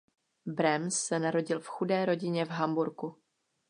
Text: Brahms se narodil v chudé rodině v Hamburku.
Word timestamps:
Brahms 0.47 0.97
se 0.99 1.19
narodil 1.19 1.59
v 1.59 1.67
chudé 1.67 2.05
rodině 2.05 2.45
v 2.45 2.49
Hamburku. 2.49 3.15